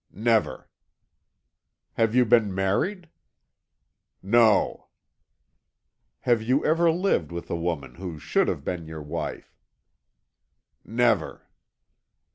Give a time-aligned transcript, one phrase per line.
[0.11, 0.67] "Never."
[1.93, 3.07] "Have you been married?"
[4.23, 4.87] "No."
[6.21, 9.55] "Have you ever lived with a woman who should have been your wife?"
[10.83, 11.43] "Never."